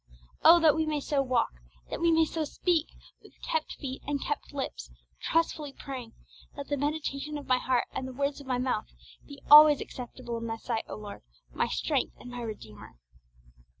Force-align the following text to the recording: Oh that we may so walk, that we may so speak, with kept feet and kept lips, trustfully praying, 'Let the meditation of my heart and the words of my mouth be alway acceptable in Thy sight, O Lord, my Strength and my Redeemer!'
Oh 0.43 0.59
that 0.61 0.75
we 0.75 0.87
may 0.87 0.99
so 0.99 1.21
walk, 1.21 1.51
that 1.91 2.01
we 2.01 2.11
may 2.11 2.25
so 2.25 2.43
speak, 2.43 2.87
with 3.21 3.39
kept 3.43 3.73
feet 3.75 4.01
and 4.07 4.19
kept 4.19 4.51
lips, 4.51 4.89
trustfully 5.21 5.73
praying, 5.73 6.13
'Let 6.57 6.69
the 6.69 6.75
meditation 6.77 7.37
of 7.37 7.45
my 7.45 7.59
heart 7.59 7.85
and 7.91 8.07
the 8.07 8.11
words 8.13 8.41
of 8.41 8.47
my 8.47 8.57
mouth 8.57 8.87
be 9.27 9.43
alway 9.51 9.75
acceptable 9.79 10.39
in 10.39 10.47
Thy 10.47 10.57
sight, 10.57 10.85
O 10.87 10.95
Lord, 10.95 11.21
my 11.53 11.67
Strength 11.67 12.15
and 12.19 12.31
my 12.31 12.41
Redeemer!' 12.41 12.97